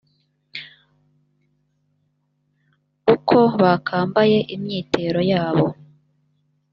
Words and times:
uko 3.13 3.37
bakambaye 3.61 4.37
imyitero 4.55 5.19
yabo 5.31 5.67